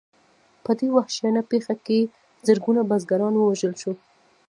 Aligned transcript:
په 0.63 0.71
دې 0.79 0.87
وحشیانه 0.97 1.41
پېښه 1.51 1.73
کې 1.85 1.99
زرګونه 2.47 2.81
بزګران 2.89 3.33
ووژل 3.37 3.73
شول. 3.81 3.97